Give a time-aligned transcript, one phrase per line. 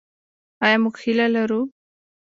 [0.65, 1.61] آیا موږ هیله لرو؟